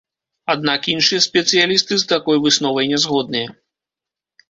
Аднак 0.53 0.89
іншыя 0.93 1.21
спецыялісты 1.27 1.93
з 2.01 2.09
такой 2.15 2.43
высновай 2.49 2.85
ня 2.97 3.05
згодныя. 3.09 3.57